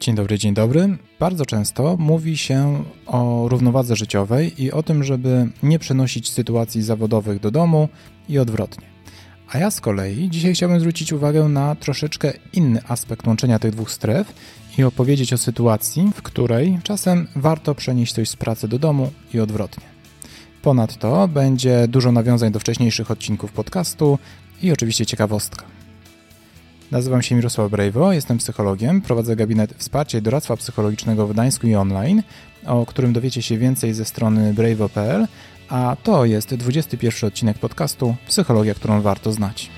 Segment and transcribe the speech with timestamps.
[0.00, 0.98] Dzień dobry, dzień dobry.
[1.18, 7.40] Bardzo często mówi się o równowadze życiowej i o tym, żeby nie przenosić sytuacji zawodowych
[7.40, 7.88] do domu
[8.28, 8.86] i odwrotnie.
[9.52, 13.90] A ja z kolei dzisiaj chciałbym zwrócić uwagę na troszeczkę inny aspekt łączenia tych dwóch
[13.90, 14.34] stref
[14.78, 19.40] i opowiedzieć o sytuacji, w której czasem warto przenieść coś z pracy do domu i
[19.40, 19.84] odwrotnie.
[20.62, 24.18] Ponadto będzie dużo nawiązań do wcześniejszych odcinków podcastu
[24.62, 25.79] i oczywiście ciekawostka.
[26.90, 31.74] Nazywam się Mirosław Brejwo, jestem psychologiem, prowadzę gabinet wsparcia i doradztwa psychologicznego w Gdańsku i
[31.74, 32.22] online,
[32.66, 35.26] o którym dowiecie się więcej ze strony brejwo.pl,
[35.68, 39.70] a to jest 21 odcinek podcastu Psychologia, którą warto znać.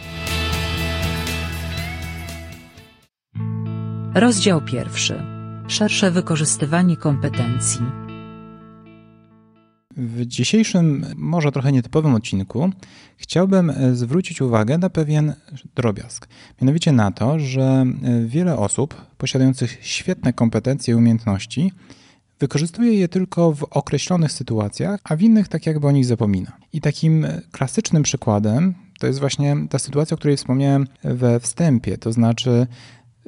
[4.15, 5.23] Rozdział pierwszy.
[5.69, 8.02] Szersze wykorzystywanie kompetencji.
[9.97, 12.71] W dzisiejszym, może trochę nietypowym odcinku
[13.17, 15.35] chciałbym e, zwrócić uwagę na pewien
[15.75, 16.29] drobiazg.
[16.61, 21.73] Mianowicie na to, że e, wiele osób posiadających świetne kompetencje i umiejętności
[22.41, 26.53] wykorzystuje je tylko w określonych sytuacjach, a w innych tak jakby o nich zapomina.
[26.73, 32.13] I takim klasycznym przykładem to jest właśnie ta sytuacja, o której wspomniałem we wstępie, to
[32.13, 32.67] znaczy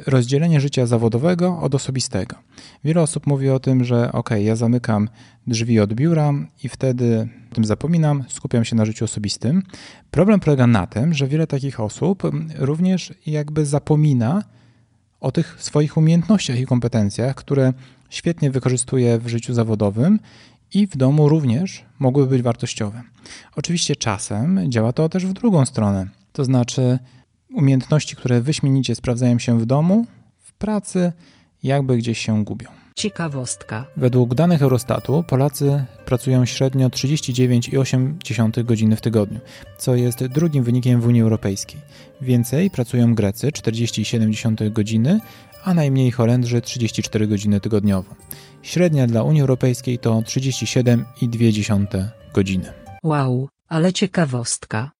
[0.06, 2.36] rozdzielenie życia zawodowego od osobistego.
[2.84, 5.08] Wiele osób mówi o tym, że ok, ja zamykam
[5.46, 6.32] drzwi od biura
[6.64, 9.62] i wtedy o tym zapominam, skupiam się na życiu osobistym.
[10.10, 12.22] Problem polega na tym, że wiele takich osób
[12.58, 14.42] również jakby zapomina
[15.20, 17.72] o tych swoich umiejętnościach i kompetencjach, które
[18.10, 20.20] świetnie wykorzystuje w życiu zawodowym
[20.74, 23.02] i w domu również mogłyby być wartościowe.
[23.56, 26.06] Oczywiście czasem działa to też w drugą stronę.
[26.32, 26.98] To znaczy,
[27.54, 30.06] umiejętności, które wyśmienicie sprawdzają się w domu,
[30.38, 31.12] w pracy,
[31.62, 32.68] jakby gdzieś się gubią.
[32.96, 33.86] Ciekawostka.
[33.96, 39.40] Według danych Eurostatu Polacy pracują średnio 39,8 godziny w tygodniu,
[39.78, 41.80] co jest drugim wynikiem w Unii Europejskiej.
[42.20, 45.20] Więcej pracują Grecy 40,7 godziny,
[45.64, 48.14] a najmniej Holendrzy 34 godziny tygodniowo.
[48.62, 52.72] Średnia dla Unii Europejskiej to 37,2 godziny.
[53.02, 54.90] Wow, ale ciekawostka.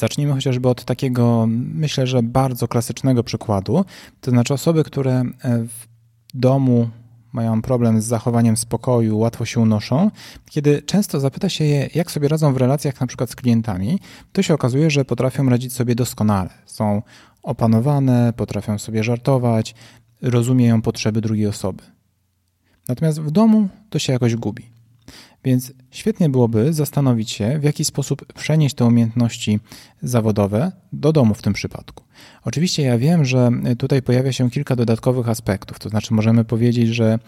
[0.00, 3.84] Zacznijmy chociażby od takiego, myślę, że bardzo klasycznego przykładu.
[4.20, 5.24] To znaczy osoby, które e,
[5.64, 5.86] w
[6.34, 6.90] domu
[7.32, 10.10] mają problem z zachowaniem spokoju, łatwo się unoszą,
[10.50, 13.98] kiedy często zapyta się je, jak sobie radzą w relacjach na przykład z klientami,
[14.32, 16.50] to się okazuje, że potrafią radzić sobie doskonale.
[16.66, 17.02] Są
[17.42, 19.74] opanowane, potrafią sobie żartować,
[20.22, 21.82] rozumieją potrzeby drugiej osoby.
[22.88, 24.79] Natomiast w domu to się jakoś gubi.
[25.44, 29.60] Więc świetnie byłoby zastanowić się, w jaki sposób przenieść te umiejętności
[30.02, 32.04] zawodowe do domu w tym przypadku.
[32.44, 37.18] Oczywiście ja wiem, że tutaj pojawia się kilka dodatkowych aspektów, to znaczy możemy powiedzieć, że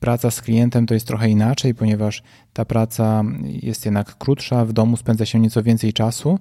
[0.00, 4.96] praca z klientem to jest trochę inaczej, ponieważ ta praca jest jednak krótsza, w domu
[4.96, 6.38] spędza się nieco więcej czasu,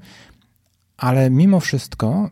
[0.98, 2.30] ale mimo wszystko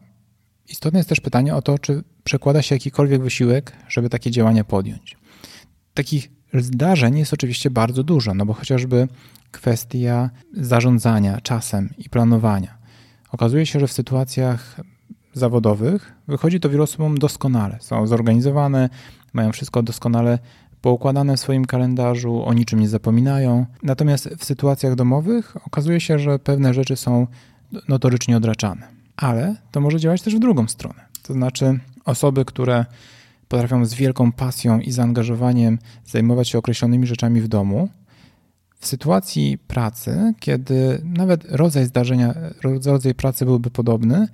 [0.69, 5.18] istotne jest też pytanie o to, czy przekłada się jakikolwiek wysiłek, żeby takie działania podjąć.
[5.94, 6.31] Takich
[6.63, 9.07] Zdarzeń jest oczywiście bardzo dużo, no bo chociażby
[9.51, 12.77] kwestia zarządzania czasem i planowania.
[13.31, 14.81] Okazuje się, że w sytuacjach
[15.33, 17.77] zawodowych wychodzi to wielu osobom doskonale.
[17.81, 18.89] Są zorganizowane,
[19.33, 20.39] mają wszystko doskonale
[20.81, 23.65] poukładane w swoim kalendarzu, o niczym nie zapominają.
[23.83, 27.27] Natomiast w sytuacjach domowych okazuje się, że pewne rzeczy są
[27.88, 28.88] notorycznie odraczane.
[29.17, 31.05] Ale to może działać też w drugą stronę.
[31.23, 32.85] To znaczy osoby, które
[33.47, 37.89] potrafią z wielką pasją i zaangażowaniem zajmować się określonymi rzeczami w domu,
[38.79, 42.35] w sytuacji pracy, kiedy nawet rodzaj zdarzenia,
[42.85, 44.28] rodzaj pracy byłby podobny,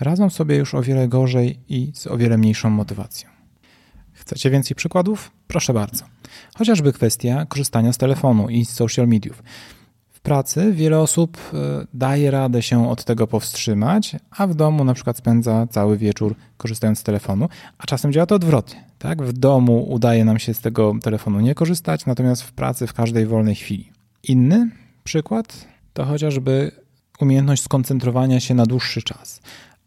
[0.00, 3.30] radzą sobie już o wiele gorzej i z o wiele mniejszą motywacją.
[4.12, 5.30] Chcecie więcej przykładów?
[5.46, 6.04] Proszę bardzo.
[6.54, 9.42] Chociażby kwestia korzystania z telefonu i z social mediów
[10.20, 15.16] pracy wiele osób e, daje radę się od tego powstrzymać, a w domu na przykład
[15.16, 17.48] spędza cały wieczór korzystając z telefonu,
[17.78, 18.84] a czasem działa to odwrotnie.
[18.98, 19.22] Tak?
[19.22, 23.26] W domu udaje nam się z tego telefonu nie korzystać, natomiast w pracy w każdej
[23.26, 23.92] wolnej chwili.
[24.22, 24.70] Inny
[25.04, 26.72] przykład to chociażby
[27.20, 29.40] umiejętność skoncentrowania się na dłuższy czas.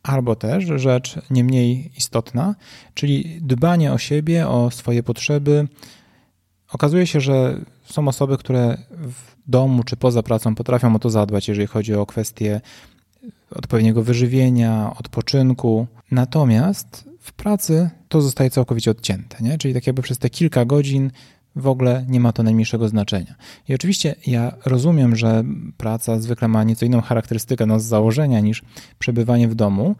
[0.03, 2.55] Albo też rzecz nie mniej istotna,
[2.93, 5.67] czyli dbanie o siebie, o swoje potrzeby.
[6.73, 11.47] Okazuje się, że są osoby, które w domu czy poza pracą potrafią o to zadbać,
[11.47, 12.61] jeżeli chodzi o kwestie
[13.55, 15.87] odpowiedniego wyżywienia, odpoczynku.
[16.11, 19.57] Natomiast w pracy to zostaje całkowicie odcięte, nie?
[19.57, 21.11] czyli tak jakby przez te kilka godzin
[21.55, 23.35] w ogóle nie ma to najmniejszego znaczenia.
[23.69, 25.43] I oczywiście ja rozumiem, że
[25.77, 28.61] praca zwykle ma nieco inną charakterystykę no, z założenia niż
[28.99, 29.95] przebywanie w domu,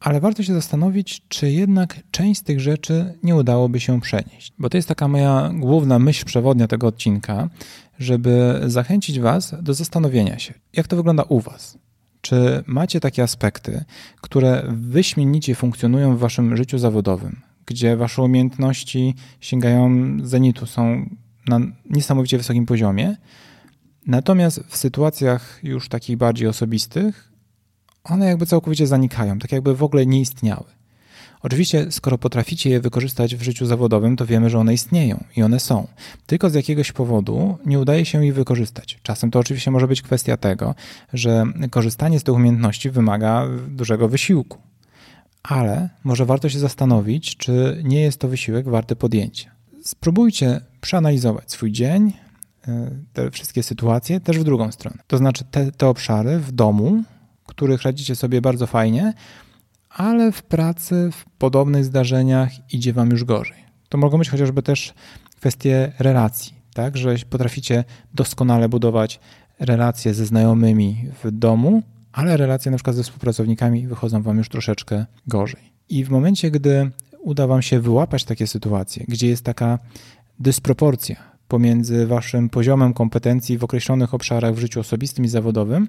[0.00, 4.52] ale warto się zastanowić, czy jednak część z tych rzeczy nie udałoby się przenieść.
[4.58, 7.48] Bo to jest taka moja główna myśl przewodnia tego odcinka,
[7.98, 11.78] żeby zachęcić Was do zastanowienia się, jak to wygląda u Was.
[12.26, 13.84] czy macie takie aspekty,
[14.20, 21.10] które wyśmienicie funkcjonują w waszym życiu zawodowym, gdzie wasze umiejętności sięgają zenitu, są
[21.48, 21.60] na
[21.90, 23.16] niesamowicie wysokim poziomie,
[24.06, 27.32] natomiast w sytuacjach już takich bardziej osobistych,
[28.08, 30.64] one jakby całkowicie zanikają, tak jakby w ogóle nie istniały.
[31.42, 35.60] Oczywiście, skoro potraficie je wykorzystać w życiu zawodowym, to wiemy, że one istnieją i one
[35.60, 35.86] są.
[36.26, 38.98] Tylko z jakiegoś powodu nie udaje się ich wykorzystać.
[39.02, 40.74] Czasem to oczywiście może być kwestia tego,
[41.12, 44.58] że korzystanie z tych umiejętności wymaga dużego wysiłku.
[45.42, 49.50] Ale może warto się zastanowić, czy nie jest to wysiłek warty podjęcia.
[49.82, 52.12] Spróbujcie przeanalizować swój dzień,
[52.68, 54.98] e, te wszystkie sytuacje też w drugą stronę.
[55.06, 57.02] To znaczy te, te obszary w domu,
[57.56, 59.14] których radzicie sobie bardzo fajnie,
[59.90, 63.56] ale w pracy, w podobnych zdarzeniach idzie wam już gorzej.
[63.88, 64.94] To mogą być chociażby też
[65.36, 69.20] kwestie relacji, tak, że potraficie doskonale budować
[69.58, 71.82] relacje ze znajomymi w domu,
[72.12, 75.72] ale relacje na przykład ze współpracownikami wychodzą wam już troszeczkę gorzej.
[75.88, 79.78] I w momencie, gdy uda wam się wyłapać takie sytuacje, gdzie jest taka
[80.38, 85.88] dysproporcja pomiędzy waszym poziomem kompetencji w określonych obszarach w życiu osobistym i zawodowym,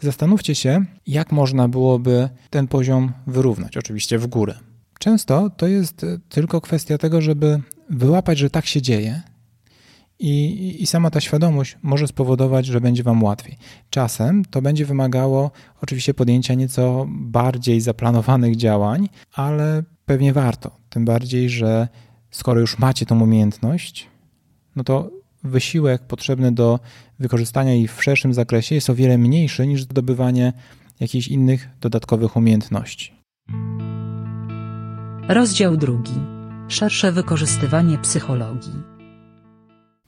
[0.00, 4.54] zastanówcie się, jak można byłoby ten poziom wyrównać, oczywiście w górę.
[4.98, 7.60] Często to jest tylko kwestia tego, żeby
[7.90, 9.22] wyłapać, że tak się dzieje,
[10.18, 13.58] i, I, sama ta świadomość może spowodować, że będzie Wam łatwiej.
[13.90, 15.50] Czasem to będzie wymagało
[15.82, 20.70] oczywiście podjęcia nieco bardziej zaplanowanych działań, ale pewnie warto.
[20.88, 21.88] Tym bardziej, że
[22.30, 24.06] skoro już macie tą umiejętność,
[24.76, 25.10] no to
[25.44, 26.80] wysiłek potrzebny do
[27.18, 30.52] wykorzystania jej w szerszym zakresie jest o wiele mniejszy niż zdobywanie
[31.00, 33.12] jakichś innych dodatkowych umiejętności.
[35.28, 36.14] Rozdział drugi.
[36.68, 38.82] Szersze wykorzystywanie psychologii.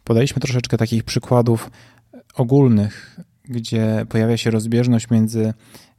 [0.05, 1.71] Podaliśmy troszeczkę takich przykładów
[2.35, 5.55] ogólnych, gdzie pojawia się rozbieżność między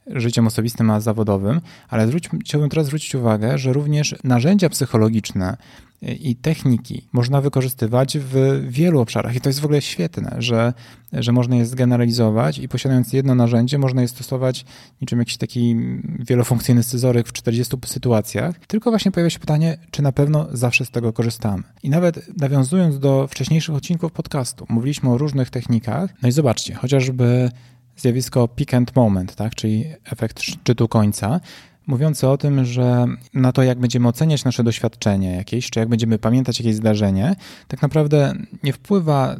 [0.09, 5.57] życiem osobistym a zawodowym, ale zwróć, chciałbym teraz zwrócić uwagę, że również narzędzia psychologiczne
[6.01, 9.35] i techniki można wykorzystywać w wielu obszarach.
[9.35, 10.73] I to jest w ogóle świetne, że,
[11.13, 14.65] że można je zgeneralizować i posiadając jedno narzędzie, można je stosować
[15.01, 15.75] niczym jakiś taki
[16.19, 18.59] wielofunkcyjny scyzoryk w 40 sytuacjach.
[18.67, 21.63] Tylko właśnie pojawia się pytanie, czy na pewno zawsze z tego korzystamy.
[21.83, 26.13] I nawet nawiązując do wcześniejszych odcinków podcastu, mówiliśmy o różnych technikach.
[26.21, 27.51] No i zobaczcie, chociażby
[27.99, 31.39] zjawisko peak and moment, tak, czyli efekt szczytu końca,
[31.87, 36.19] mówiący o tym, że na to, jak będziemy oceniać nasze doświadczenie jakieś, czy jak będziemy
[36.19, 37.35] pamiętać jakieś zdarzenie,
[37.67, 39.35] tak naprawdę nie wpływa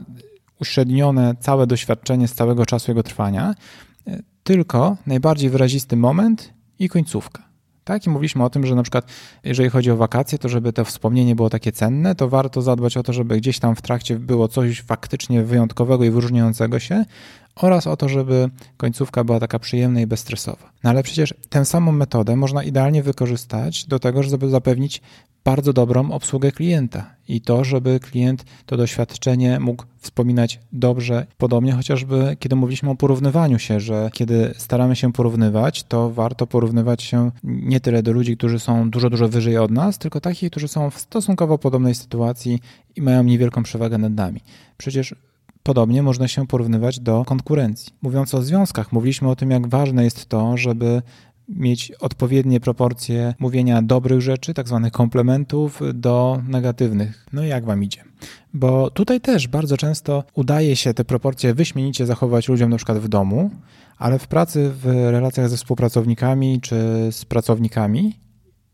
[0.62, 3.56] uśrednione całe doświadczenie z całego czasu jego trwania,
[4.44, 7.50] tylko najbardziej wyrazisty moment i końcówka.
[7.84, 8.06] Tak?
[8.06, 9.06] I mówiliśmy o tym, że na przykład
[9.44, 13.04] jeżeli chodzi o wakacje, to żeby to wspomnienie było takie cenne, to warto zadbać o
[13.04, 17.06] to, żeby gdzieś tam w trakcie było coś faktycznie wyjątkowego i wyróżniającego się,
[17.56, 20.72] oraz o to, żeby końcówka była taka przyjemna i bezstresowa.
[20.84, 25.02] No ale przecież tę samą metodę można idealnie wykorzystać do tego, żeby zapewnić
[25.44, 31.26] bardzo dobrą obsługę klienta i to, żeby klient to doświadczenie mógł wspominać dobrze.
[31.38, 37.04] Podobnie chociażby, kiedy mówiliśmy o porównywaniu się, że kiedy staramy się porównywać, to warto porównywać
[37.04, 40.68] się nie tyle do ludzi, którzy są dużo, dużo wyżej od nas, tylko takich, którzy
[40.68, 42.60] są w stosunkowo podobnej sytuacji
[42.96, 44.42] i mają niewielką przewagę nad nami.
[44.78, 45.16] Przecież
[45.64, 47.94] Podobnie można się porównywać do konkurencji.
[48.02, 51.02] Mówiąc o związkach, mówiliśmy o tym, jak ważne jest to, żeby
[51.50, 57.26] mieć odpowiednie proporcje mówienia dobrych rzeczy, tak zwanych komplementów, do negatywnych.
[57.34, 58.04] No i jak wam idzie?
[58.54, 63.08] Bo tutaj też bardzo często udaje się te proporcje wyśmienicie zachować ludziom na przykład w
[63.08, 63.52] domu,
[63.98, 66.76] ale w pracy, w relacjach ze współpracownikami czy
[67.12, 68.20] z pracownikami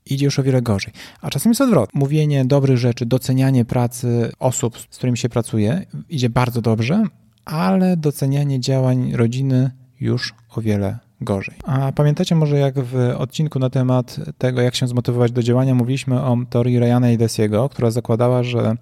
[0.05, 0.93] idzie już o wiele gorzej.
[1.21, 1.89] A czasem jest odwrot.
[1.93, 7.03] Mówienie dobrych rzeczy, docenianie pracy osób, z którymi się pracuje, idzie bardzo dobrze,
[7.45, 11.55] ale docenianie działań rodziny już o wiele gorzej.
[11.63, 16.21] A pamiętacie może jak w odcinku na temat tego, jak się zmotywować do działania, mówiliśmy
[16.21, 18.75] o teorii Ryana i Desiego, która zakładała, że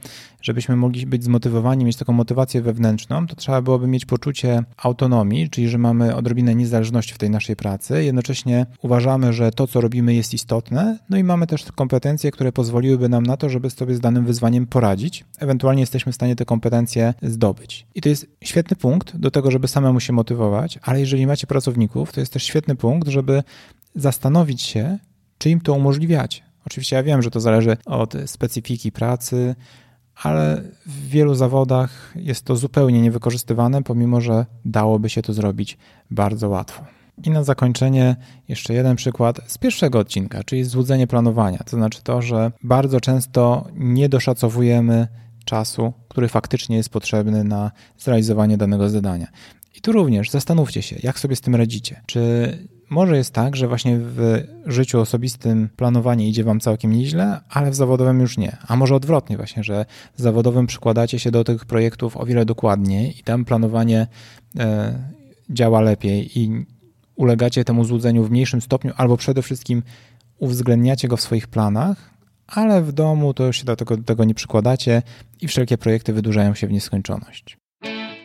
[0.43, 5.69] żebyśmy mogli być zmotywowani, mieć taką motywację wewnętrzną, to trzeba byłoby mieć poczucie autonomii, czyli
[5.69, 8.03] że mamy odrobinę niezależności w tej naszej pracy.
[8.03, 13.09] Jednocześnie uważamy, że to, co robimy, jest istotne, no i mamy też kompetencje, które pozwoliłyby
[13.09, 15.25] nam na to, żeby sobie z danym wyzwaniem poradzić.
[15.39, 17.87] Ewentualnie jesteśmy w stanie te kompetencje zdobyć.
[17.95, 22.11] I to jest świetny punkt do tego, żeby samemu się motywować, ale jeżeli macie pracowników,
[22.11, 23.43] to jest też świetny punkt, żeby
[23.95, 24.97] zastanowić się,
[25.37, 26.41] czy im to umożliwiacie.
[26.65, 29.55] Oczywiście ja wiem, że to zależy od specyfiki pracy,
[30.15, 35.77] ale w wielu zawodach jest to zupełnie niewykorzystywane, pomimo że dałoby się to zrobić
[36.11, 36.83] bardzo łatwo.
[37.23, 38.15] I na zakończenie
[38.47, 41.57] jeszcze jeden przykład z pierwszego odcinka, czyli złudzenie planowania.
[41.57, 45.07] To znaczy to, że bardzo często nie doszacowujemy
[45.45, 49.27] czasu, który faktycznie jest potrzebny na zrealizowanie danego zadania.
[49.75, 52.01] I tu również zastanówcie się, jak sobie z tym radzicie.
[52.05, 52.57] Czy
[52.93, 57.75] może jest tak, że właśnie w życiu osobistym planowanie idzie wam całkiem nieźle, ale w
[57.75, 58.57] zawodowym już nie.
[58.67, 59.85] A może odwrotnie właśnie, że
[60.15, 64.07] w zawodowym przykładacie się do tych projektów o wiele dokładniej i tam planowanie
[64.59, 64.93] e,
[65.49, 66.65] działa lepiej i
[67.15, 69.83] ulegacie temu złudzeniu w mniejszym stopniu, albo przede wszystkim
[70.37, 72.13] uwzględniacie go w swoich planach,
[72.47, 75.01] ale w domu to już się do tego, do tego nie przykładacie
[75.41, 77.57] i wszelkie projekty wydłużają się w nieskończoność.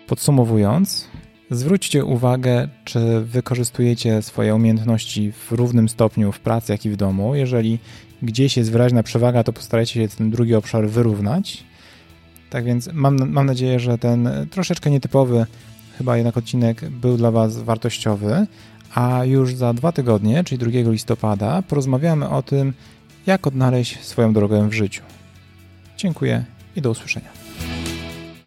[0.06, 1.08] Podsumowując,
[1.50, 7.34] zwróćcie uwagę, czy wykorzystujecie swoje umiejętności w równym stopniu w pracy, jak i w domu.
[7.34, 7.78] Jeżeli
[8.22, 11.64] gdzieś jest wyraźna przewaga, to postarajcie się ten drugi obszar wyrównać.
[12.50, 15.46] Tak więc mam, mam nadzieję, że ten troszeczkę nietypowy
[15.98, 18.46] chyba jednak odcinek był dla Was wartościowy,
[18.94, 22.72] a już za dwa tygodnie, czyli 2 listopada, porozmawiamy o tym,
[23.26, 25.02] jak odnaleźć swoją drogę w życiu.
[25.96, 26.44] Dziękuję
[26.76, 27.37] i do usłyszenia.